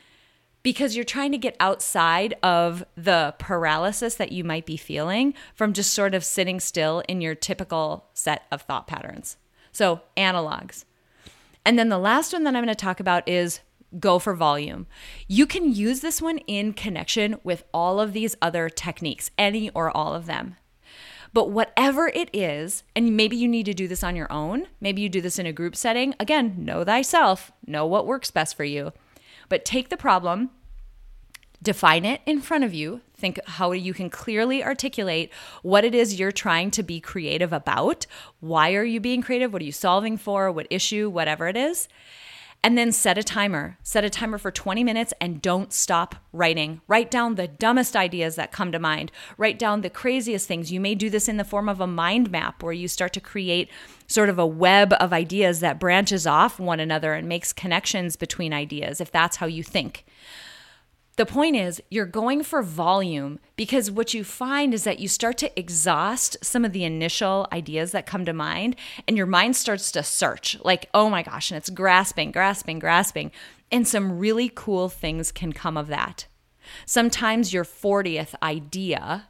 because 0.64 0.96
you're 0.96 1.06
trying 1.06 1.32
to 1.32 1.38
get 1.38 1.56
outside 1.60 2.34
of 2.42 2.84
the 2.96 3.36
paralysis 3.38 4.16
that 4.16 4.32
you 4.32 4.44
might 4.44 4.66
be 4.66 4.76
feeling 4.76 5.36
from 5.54 5.72
just 5.72 5.94
sort 5.94 6.16
of 6.16 6.26
sitting 6.26 6.60
still 6.60 7.04
in 7.08 7.22
your 7.22 7.36
typical 7.36 8.08
set 8.16 8.48
of 8.52 8.64
thought 8.64 8.88
patterns. 8.88 9.38
So, 9.72 10.02
analogs. 10.18 10.84
And 11.64 11.78
then 11.78 11.90
the 11.90 12.00
last 12.00 12.34
one 12.34 12.44
that 12.46 12.56
I'm 12.56 12.64
going 12.64 12.70
to 12.70 12.76
talk 12.76 13.00
about 13.00 13.30
is 13.30 13.60
go 13.98 14.20
for 14.20 14.36
volume. 14.36 14.88
You 15.28 15.46
can 15.46 15.74
use 15.74 16.02
this 16.02 16.22
one 16.22 16.40
in 16.40 16.74
connection 16.74 17.38
with 17.44 17.64
all 17.74 18.00
of 18.00 18.14
these 18.14 18.36
other 18.42 18.70
techniques, 18.70 19.32
any 19.38 19.70
or 19.72 19.96
all 19.96 20.14
of 20.14 20.26
them. 20.26 20.56
But 21.34 21.52
whatever 21.52 22.08
it 22.08 22.30
is, 22.34 22.84
and 22.96 23.16
maybe 23.16 23.36
you 23.36 23.48
need 23.48 23.66
to 23.68 23.74
do 23.74 23.88
this 23.88 24.04
on 24.04 24.16
your 24.16 24.32
own, 24.32 24.68
maybe 24.82 25.02
you 25.02 25.10
do 25.10 25.22
this 25.22 25.40
in 25.40 25.46
a 25.46 25.54
group 25.54 25.76
setting. 25.76 26.16
Again, 26.20 26.56
know 26.58 26.84
thyself, 26.84 27.52
know 27.66 27.86
what 27.86 28.08
works 28.08 28.32
best 28.32 28.58
for 28.58 28.64
you. 28.64 28.94
But 29.48 29.66
take 29.66 29.90
the 29.90 29.98
problem, 29.98 30.50
define 31.62 32.06
it 32.06 32.22
in 32.26 32.42
front 32.42 32.64
of 32.64 32.74
you, 32.74 33.02
think 33.16 33.40
how 33.46 33.72
you 33.74 33.94
can 33.94 34.10
clearly 34.10 34.64
articulate 34.64 35.32
what 35.62 35.84
it 35.84 35.94
is 35.94 36.20
you're 36.20 36.32
trying 36.32 36.72
to 36.72 36.84
be 36.84 37.00
creative 37.00 37.54
about. 37.54 38.08
Why 38.40 38.74
are 38.74 38.84
you 38.84 39.00
being 39.00 39.22
creative? 39.22 39.54
What 39.54 39.62
are 39.62 39.66
you 39.66 39.72
solving 39.72 40.18
for? 40.18 40.52
What 40.52 40.68
issue? 40.70 41.10
Whatever 41.10 41.48
it 41.48 41.58
is. 41.58 41.88
And 42.62 42.78
then 42.78 42.92
set 42.92 43.18
a 43.18 43.24
timer. 43.24 43.78
Set 43.84 44.04
a 44.04 44.10
timer 44.10 44.38
for 44.38 44.52
20 44.52 44.84
minutes 44.84 45.14
and 45.22 45.42
don't 45.42 45.72
stop 45.72 46.16
writing. 46.34 46.82
Write 46.90 47.10
down 47.10 47.36
the 47.36 47.48
dumbest 47.48 47.96
ideas 47.96 48.36
that 48.36 48.52
come 48.52 48.74
to 48.74 48.80
mind. 48.80 49.14
Write 49.38 49.58
down 49.58 49.80
the 49.80 49.90
craziest 49.90 50.46
things. 50.46 50.70
You 50.70 50.82
may 50.82 50.94
do 50.94 51.10
this 51.10 51.30
in 51.30 51.38
the 51.38 51.46
form 51.46 51.70
of 51.70 51.80
a 51.80 51.88
mind 51.88 52.30
map 52.30 52.62
where 52.62 52.74
you 52.74 52.90
start 52.90 53.14
to 53.14 53.22
create 53.22 53.70
sort 54.08 54.28
of 54.28 54.38
a 54.38 54.46
web 54.46 54.94
of 55.00 55.14
ideas 55.14 55.62
that 55.62 55.80
branches 55.80 56.28
off 56.28 56.60
one 56.60 56.82
another 56.82 57.14
and 57.14 57.30
makes 57.30 57.54
connections 57.54 58.18
between 58.18 58.52
ideas 58.52 59.00
if 59.00 59.10
that's 59.10 59.38
how 59.38 59.46
you 59.46 59.64
think. 59.64 60.06
The 61.20 61.26
point 61.26 61.58
is, 61.58 61.84
you're 61.90 62.06
going 62.06 62.44
for 62.44 62.64
volume 62.64 63.42
because 63.58 63.92
what 63.92 64.14
you 64.14 64.24
find 64.24 64.74
is 64.74 64.86
that 64.86 65.00
you 65.00 65.10
start 65.10 65.38
to 65.40 65.60
exhaust 65.60 66.38
some 66.42 66.64
of 66.64 66.72
the 66.72 66.86
initial 66.86 67.46
ideas 67.52 67.92
that 67.92 68.06
come 68.06 68.24
to 68.24 68.32
mind, 68.32 68.78
and 69.06 69.18
your 69.18 69.26
mind 69.26 69.58
starts 69.58 69.92
to 69.92 70.02
search, 70.02 70.58
like, 70.64 70.88
oh 70.94 71.10
my 71.10 71.22
gosh, 71.22 71.52
and 71.52 71.58
it's 71.58 71.70
grasping, 71.70 72.32
grasping, 72.32 72.80
grasping. 72.80 73.34
And 73.70 73.86
some 73.86 74.18
really 74.18 74.50
cool 74.56 74.88
things 74.88 75.34
can 75.34 75.52
come 75.52 75.76
of 75.76 75.88
that. 75.88 76.26
Sometimes 76.86 77.52
your 77.52 77.66
40th 77.66 78.34
idea 78.42 79.28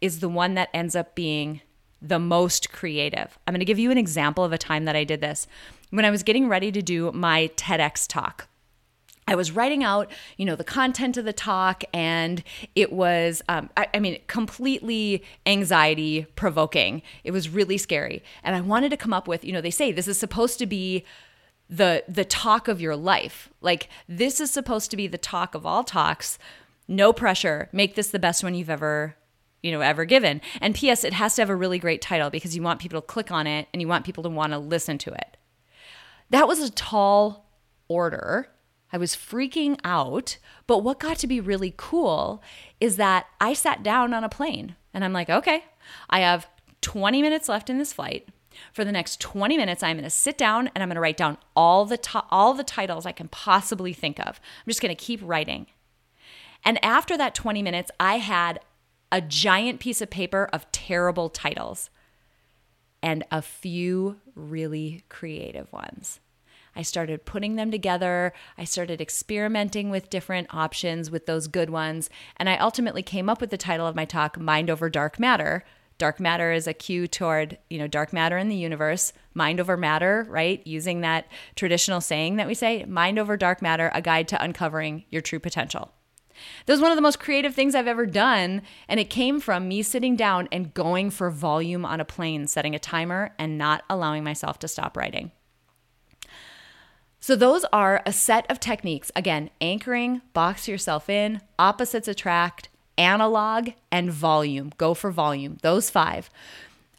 is 0.00 0.20
the 0.20 0.28
one 0.28 0.54
that 0.54 0.68
ends 0.72 0.94
up 0.94 1.16
being 1.16 1.62
the 2.00 2.20
most 2.20 2.70
creative. 2.70 3.40
I'm 3.48 3.54
going 3.54 3.58
to 3.58 3.64
give 3.64 3.80
you 3.80 3.90
an 3.90 3.98
example 3.98 4.44
of 4.44 4.52
a 4.52 4.56
time 4.56 4.84
that 4.84 4.94
I 4.94 5.02
did 5.02 5.20
this. 5.20 5.48
When 5.90 6.04
I 6.04 6.12
was 6.12 6.22
getting 6.22 6.46
ready 6.48 6.70
to 6.70 6.80
do 6.80 7.10
my 7.10 7.50
TEDx 7.56 8.06
talk, 8.06 8.46
I 9.26 9.34
was 9.34 9.52
writing 9.52 9.82
out, 9.82 10.10
you 10.36 10.44
know, 10.44 10.54
the 10.54 10.64
content 10.64 11.16
of 11.16 11.24
the 11.24 11.32
talk, 11.32 11.82
and 11.94 12.42
it 12.74 12.92
was, 12.92 13.42
um, 13.48 13.70
I, 13.76 13.88
I, 13.94 13.98
mean, 13.98 14.18
completely 14.26 15.24
anxiety 15.46 16.26
provoking. 16.36 17.00
It 17.24 17.30
was 17.30 17.48
really 17.48 17.78
scary, 17.78 18.22
and 18.42 18.54
I 18.54 18.60
wanted 18.60 18.90
to 18.90 18.96
come 18.96 19.14
up 19.14 19.26
with, 19.26 19.44
you 19.44 19.52
know, 19.52 19.62
they 19.62 19.70
say 19.70 19.92
this 19.92 20.08
is 20.08 20.18
supposed 20.18 20.58
to 20.58 20.66
be 20.66 21.04
the 21.70 22.04
the 22.06 22.24
talk 22.24 22.68
of 22.68 22.80
your 22.80 22.96
life. 22.96 23.48
Like 23.60 23.88
this 24.08 24.40
is 24.40 24.50
supposed 24.50 24.90
to 24.90 24.96
be 24.96 25.06
the 25.06 25.18
talk 25.18 25.54
of 25.54 25.64
all 25.64 25.82
talks. 25.82 26.38
No 26.86 27.12
pressure. 27.12 27.68
Make 27.72 27.94
this 27.94 28.10
the 28.10 28.18
best 28.18 28.44
one 28.44 28.54
you've 28.54 28.70
ever 28.70 29.16
you 29.62 29.72
know 29.72 29.80
ever 29.80 30.04
given 30.04 30.42
and 30.60 30.74
ps 30.74 31.04
it 31.04 31.14
has 31.14 31.34
to 31.34 31.40
have 31.40 31.48
a 31.48 31.56
really 31.56 31.78
great 31.78 32.02
title 32.02 32.28
because 32.28 32.54
you 32.54 32.60
want 32.60 32.80
people 32.80 33.00
to 33.00 33.06
click 33.06 33.30
on 33.30 33.46
it 33.46 33.66
and 33.72 33.80
you 33.80 33.88
want 33.88 34.04
people 34.04 34.22
to 34.22 34.28
want 34.28 34.52
to 34.52 34.58
listen 34.58 34.98
to 34.98 35.10
it 35.10 35.38
that 36.28 36.46
was 36.46 36.60
a 36.60 36.70
tall 36.70 37.50
order 37.88 38.46
I 38.94 38.96
was 38.96 39.16
freaking 39.16 39.76
out. 39.82 40.38
But 40.68 40.84
what 40.84 41.00
got 41.00 41.18
to 41.18 41.26
be 41.26 41.40
really 41.40 41.74
cool 41.76 42.40
is 42.80 42.96
that 42.96 43.26
I 43.40 43.52
sat 43.52 43.82
down 43.82 44.14
on 44.14 44.22
a 44.22 44.28
plane 44.28 44.76
and 44.94 45.04
I'm 45.04 45.12
like, 45.12 45.28
okay, 45.28 45.64
I 46.08 46.20
have 46.20 46.46
20 46.80 47.20
minutes 47.20 47.48
left 47.48 47.68
in 47.68 47.78
this 47.78 47.92
flight. 47.92 48.28
For 48.72 48.84
the 48.84 48.92
next 48.92 49.20
20 49.20 49.56
minutes, 49.56 49.82
I'm 49.82 49.96
going 49.96 50.04
to 50.04 50.10
sit 50.10 50.38
down 50.38 50.70
and 50.72 50.82
I'm 50.82 50.88
going 50.88 50.94
to 50.94 51.00
write 51.00 51.16
down 51.16 51.38
all 51.56 51.84
the 51.86 51.98
all 52.30 52.54
the 52.54 52.62
titles 52.62 53.04
I 53.04 53.10
can 53.10 53.26
possibly 53.26 53.92
think 53.92 54.20
of. 54.20 54.38
I'm 54.38 54.70
just 54.70 54.80
going 54.80 54.94
to 54.94 55.04
keep 55.04 55.18
writing. 55.24 55.66
And 56.64 56.82
after 56.84 57.16
that 57.16 57.34
20 57.34 57.62
minutes, 57.62 57.90
I 57.98 58.18
had 58.18 58.60
a 59.10 59.20
giant 59.20 59.80
piece 59.80 60.00
of 60.02 60.08
paper 60.08 60.48
of 60.52 60.70
terrible 60.70 61.30
titles 61.30 61.90
and 63.02 63.24
a 63.32 63.42
few 63.42 64.20
really 64.36 65.02
creative 65.08 65.72
ones. 65.72 66.20
I 66.76 66.82
started 66.82 67.24
putting 67.24 67.56
them 67.56 67.70
together. 67.70 68.32
I 68.58 68.64
started 68.64 69.00
experimenting 69.00 69.90
with 69.90 70.10
different 70.10 70.54
options 70.54 71.10
with 71.10 71.26
those 71.26 71.46
good 71.46 71.70
ones. 71.70 72.10
And 72.36 72.48
I 72.48 72.56
ultimately 72.56 73.02
came 73.02 73.28
up 73.28 73.40
with 73.40 73.50
the 73.50 73.56
title 73.56 73.86
of 73.86 73.96
my 73.96 74.04
talk, 74.04 74.38
Mind 74.38 74.70
Over 74.70 74.90
Dark 74.90 75.18
Matter. 75.18 75.64
Dark 75.96 76.18
matter 76.18 76.50
is 76.50 76.66
a 76.66 76.74
cue 76.74 77.06
toward, 77.06 77.56
you 77.70 77.78
know, 77.78 77.86
dark 77.86 78.12
matter 78.12 78.36
in 78.36 78.48
the 78.48 78.56
universe, 78.56 79.12
mind 79.32 79.60
over 79.60 79.76
matter, 79.76 80.26
right? 80.28 80.66
Using 80.66 81.02
that 81.02 81.28
traditional 81.54 82.00
saying 82.00 82.36
that 82.36 82.48
we 82.48 82.54
say, 82.54 82.84
mind 82.84 83.18
over 83.18 83.36
dark 83.36 83.62
matter, 83.62 83.92
a 83.94 84.02
guide 84.02 84.26
to 84.28 84.42
uncovering 84.42 85.04
your 85.10 85.22
true 85.22 85.38
potential. 85.38 85.92
That 86.66 86.72
was 86.72 86.80
one 86.80 86.90
of 86.90 86.96
the 86.96 87.02
most 87.02 87.20
creative 87.20 87.54
things 87.54 87.76
I've 87.76 87.86
ever 87.86 88.06
done. 88.06 88.62
And 88.88 88.98
it 88.98 89.08
came 89.08 89.38
from 89.38 89.68
me 89.68 89.82
sitting 89.82 90.16
down 90.16 90.48
and 90.50 90.74
going 90.74 91.10
for 91.10 91.30
volume 91.30 91.84
on 91.84 92.00
a 92.00 92.04
plane, 92.04 92.48
setting 92.48 92.74
a 92.74 92.80
timer, 92.80 93.32
and 93.38 93.56
not 93.56 93.84
allowing 93.88 94.24
myself 94.24 94.58
to 94.60 94.68
stop 94.68 94.96
writing. 94.96 95.30
So, 97.26 97.36
those 97.36 97.64
are 97.72 98.02
a 98.04 98.12
set 98.12 98.44
of 98.50 98.60
techniques. 98.60 99.10
Again, 99.16 99.48
anchoring, 99.58 100.20
box 100.34 100.68
yourself 100.68 101.08
in, 101.08 101.40
opposites 101.58 102.06
attract, 102.06 102.68
analog, 102.98 103.70
and 103.90 104.12
volume. 104.12 104.72
Go 104.76 104.92
for 104.92 105.10
volume. 105.10 105.56
Those 105.62 105.88
five 105.88 106.28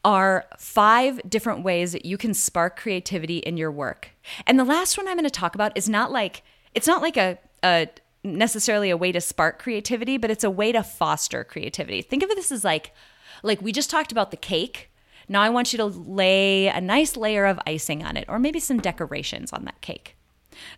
are 0.03 0.45
five 0.57 1.21
different 1.29 1.63
ways 1.63 1.91
that 1.91 2.05
you 2.05 2.17
can 2.17 2.33
spark 2.33 2.75
creativity 2.75 3.37
in 3.37 3.55
your 3.55 3.69
work. 3.71 4.09
And 4.47 4.57
the 4.57 4.63
last 4.63 4.97
one 4.97 5.07
I'm 5.07 5.13
going 5.13 5.25
to 5.25 5.29
talk 5.29 5.53
about 5.53 5.77
is 5.77 5.87
not 5.87 6.11
like, 6.11 6.41
it's 6.73 6.87
not 6.87 7.03
like 7.03 7.17
a, 7.17 7.37
a 7.63 7.87
necessarily 8.23 8.89
a 8.89 8.97
way 8.97 9.11
to 9.11 9.21
spark 9.21 9.61
creativity, 9.61 10.17
but 10.17 10.31
it's 10.31 10.43
a 10.43 10.49
way 10.49 10.71
to 10.71 10.81
foster 10.81 11.43
creativity. 11.43 12.01
Think 12.01 12.23
of 12.23 12.29
this 12.29 12.51
as 12.51 12.63
like, 12.63 12.95
like 13.43 13.61
we 13.61 13.71
just 13.71 13.91
talked 13.91 14.11
about 14.11 14.31
the 14.31 14.37
cake. 14.37 14.89
Now 15.29 15.43
I 15.43 15.49
want 15.49 15.71
you 15.71 15.77
to 15.77 15.85
lay 15.85 16.67
a 16.67 16.81
nice 16.81 17.15
layer 17.15 17.45
of 17.45 17.59
icing 17.67 18.03
on 18.03 18.17
it, 18.17 18.25
or 18.27 18.39
maybe 18.39 18.59
some 18.59 18.79
decorations 18.79 19.53
on 19.53 19.65
that 19.65 19.81
cake. 19.81 20.14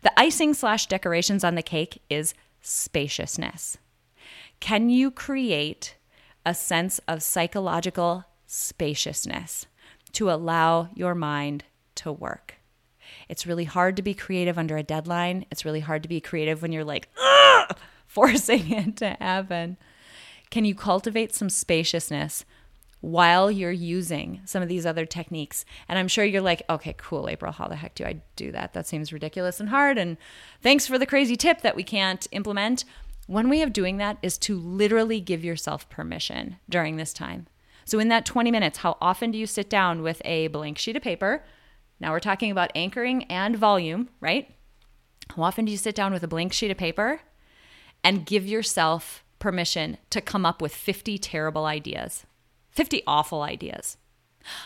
The 0.02 0.20
icing 0.20 0.54
slash 0.54 0.88
decorations 0.88 1.44
on 1.44 1.56
the 1.56 1.62
cake 1.62 2.02
is 2.10 2.34
spaciousness. 2.62 3.78
Can 4.60 4.90
you 4.90 5.12
create 5.12 5.96
a 6.46 6.54
sense 6.54 7.00
of 7.08 7.22
psychological 7.22 8.26
spaciousness 8.46 9.66
to 10.14 10.32
allow 10.32 10.90
your 10.94 11.16
mind 11.16 11.66
to 11.96 12.12
work? 12.12 12.56
It's 13.30 13.48
really 13.48 13.66
hard 13.66 13.96
to 13.98 14.02
be 14.02 14.14
creative 14.14 14.58
under 14.58 14.78
a 14.78 14.84
deadline. 14.84 15.46
It's 15.52 15.66
really 15.66 15.80
hard 15.82 16.04
to 16.04 16.10
be 16.10 16.22
creative 16.22 16.62
when 16.62 16.72
you're 16.72 16.84
like, 16.84 17.10
forcing 18.08 18.72
it 18.72 18.98
to 18.98 19.10
happen. 19.20 19.78
Can 20.50 20.66
you 20.66 20.76
cultivate 20.76 21.36
some 21.36 21.50
spaciousness 21.50 22.46
while 23.02 23.52
you're 23.52 23.72
using 23.72 24.42
some 24.46 24.64
of 24.64 24.70
these 24.70 24.86
other 24.86 25.06
techniques? 25.06 25.66
And 25.88 25.98
I'm 26.00 26.08
sure 26.08 26.26
you're 26.26 26.42
like, 26.42 26.64
okay, 26.70 26.96
cool, 26.98 27.30
April, 27.30 27.52
how 27.52 27.68
the 27.68 27.76
heck 27.76 27.96
do 27.96 28.06
I 28.06 28.22
do 28.36 28.52
that? 28.52 28.74
That 28.74 28.88
seems 28.88 29.14
ridiculous 29.14 29.60
and 29.60 29.70
hard. 29.70 29.98
And 29.98 30.18
thanks 30.62 30.88
for 30.88 30.98
the 30.98 31.06
crazy 31.06 31.36
tip 31.36 31.62
that 31.62 31.76
we 31.76 31.84
can't 31.84 32.28
implement. 32.32 32.86
One 33.28 33.50
way 33.50 33.62
of 33.62 33.74
doing 33.74 33.98
that 33.98 34.18
is 34.22 34.38
to 34.40 34.58
literally 34.58 35.20
give 35.20 35.44
yourself 35.44 35.90
permission 35.90 36.58
during 36.70 36.96
this 36.96 37.14
time. 37.14 37.48
So, 37.86 38.00
in 38.00 38.10
that 38.10 38.26
20 38.26 38.52
minutes, 38.52 38.80
how 38.80 38.98
often 39.00 39.32
do 39.32 39.38
you 39.38 39.46
sit 39.46 39.70
down 39.70 40.02
with 40.02 40.22
a 40.26 40.48
blank 40.48 40.78
sheet 40.78 40.98
of 40.98 41.02
paper? 41.02 41.44
Now 42.00 42.12
we're 42.12 42.20
talking 42.20 42.52
about 42.52 42.72
anchoring 42.76 43.24
and 43.26 43.56
volume, 43.56 44.10
right? 44.20 44.54
How 45.36 45.44
often 45.44 45.66
do 45.66 45.72
you 45.72 45.78
sit 45.78 45.96
down 45.96 46.14
with 46.14 46.24
a 46.24 46.28
blank 46.28 46.54
sheet 46.54 46.72
of 46.72 46.78
paper 46.78 47.22
and 48.04 48.26
give 48.26 48.46
yourself 48.46 49.24
permission 49.40 49.98
to 50.10 50.22
come 50.22 50.46
up 50.46 50.62
with 50.62 50.74
50 50.74 51.18
terrible 51.18 51.66
ideas, 51.66 52.26
50 52.78 53.02
awful 53.08 53.42
ideas? 53.42 53.98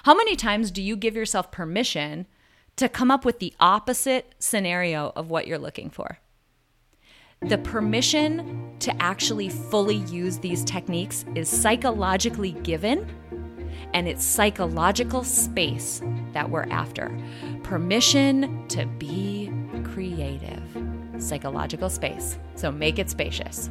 How 0.04 0.13
many 0.13 0.36
times 0.36 0.69
do 0.69 0.82
you 0.82 0.97
give 0.97 1.15
yourself 1.15 1.50
permission 1.50 2.28
to 2.76 2.89
come 2.89 3.10
up 3.10 3.24
with 3.24 3.39
the 3.39 3.54
opposite 3.58 4.36
scenario 4.38 5.13
of 5.15 5.30
what 5.30 5.47
you're 5.47 5.58
looking 5.58 5.89
for? 5.89 6.19
The 7.39 7.58
permission 7.60 8.76
to 8.80 9.02
actually 9.02 9.47
fully 9.47 9.95
use 9.95 10.39
these 10.39 10.65
techniques 10.65 11.24
is 11.36 11.47
psychologically 11.47 12.52
given, 12.63 13.08
and 13.93 14.10
it's 14.10 14.26
psychological 14.26 15.24
space 15.24 16.02
that 16.34 16.50
we're 16.50 16.67
after. 16.69 17.17
Permission 17.63 18.67
to 18.67 18.86
be 18.86 19.50
creative, 19.86 20.62
psychological 21.17 21.89
space. 21.89 22.38
So 22.56 22.74
make 22.74 23.00
it 23.00 23.10
spacious. 23.10 23.69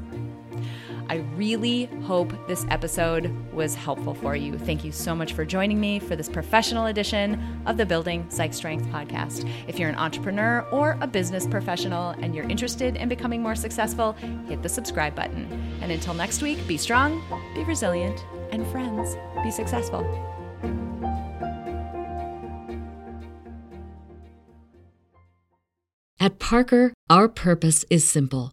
I 1.11 1.25
really 1.35 1.87
hope 2.05 2.33
this 2.47 2.65
episode 2.71 3.35
was 3.53 3.75
helpful 3.75 4.15
for 4.15 4.37
you. 4.37 4.57
Thank 4.57 4.85
you 4.85 4.93
so 4.93 5.13
much 5.13 5.33
for 5.33 5.45
joining 5.45 5.81
me 5.81 5.99
for 5.99 6.15
this 6.15 6.29
professional 6.29 6.87
edition 6.87 7.61
of 7.67 7.77
the 7.77 7.85
Building 7.85 8.31
Psych 8.31 8.55
Strength 8.55 8.87
podcast. 8.91 9.51
If 9.67 9.77
you're 9.77 9.89
an 9.89 9.97
entrepreneur 9.97 10.61
or 10.71 10.97
a 11.01 11.09
business 11.09 11.49
professional 11.49 12.11
and 12.11 12.33
you're 12.33 12.49
interested 12.49 12.95
in 12.95 13.09
becoming 13.09 13.43
more 13.43 13.57
successful, 13.57 14.13
hit 14.47 14.63
the 14.63 14.69
subscribe 14.69 15.17
button. 15.17 15.49
And 15.83 15.91
until 15.91 16.15
next 16.15 16.43
week, 16.43 16.65
be 16.69 16.77
strong, 16.77 17.21
be 17.57 17.65
resilient, 17.65 18.25
and 18.53 18.65
friends, 18.69 19.17
be 19.43 19.51
successful. 19.51 20.07
At 26.21 26.39
Parker, 26.39 26.93
our 27.09 27.27
purpose 27.27 27.85
is 27.91 28.09
simple. 28.09 28.53